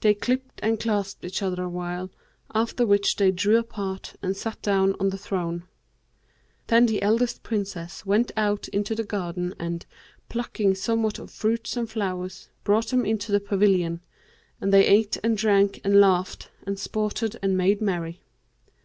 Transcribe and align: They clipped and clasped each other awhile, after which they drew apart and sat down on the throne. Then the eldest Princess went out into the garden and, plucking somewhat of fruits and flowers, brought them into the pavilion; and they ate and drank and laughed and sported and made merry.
They 0.00 0.12
clipped 0.14 0.58
and 0.60 0.80
clasped 0.80 1.24
each 1.24 1.40
other 1.40 1.62
awhile, 1.62 2.10
after 2.52 2.84
which 2.84 3.14
they 3.14 3.30
drew 3.30 3.58
apart 3.60 4.16
and 4.20 4.36
sat 4.36 4.60
down 4.60 4.96
on 4.98 5.10
the 5.10 5.16
throne. 5.16 5.68
Then 6.66 6.86
the 6.86 7.00
eldest 7.00 7.44
Princess 7.44 8.04
went 8.04 8.32
out 8.36 8.66
into 8.70 8.96
the 8.96 9.04
garden 9.04 9.54
and, 9.60 9.86
plucking 10.28 10.74
somewhat 10.74 11.20
of 11.20 11.30
fruits 11.30 11.76
and 11.76 11.88
flowers, 11.88 12.48
brought 12.64 12.88
them 12.88 13.06
into 13.06 13.30
the 13.30 13.38
pavilion; 13.38 14.00
and 14.60 14.72
they 14.72 14.84
ate 14.84 15.16
and 15.22 15.38
drank 15.38 15.80
and 15.84 16.00
laughed 16.00 16.50
and 16.66 16.76
sported 16.76 17.38
and 17.40 17.56
made 17.56 17.80
merry. 17.80 18.20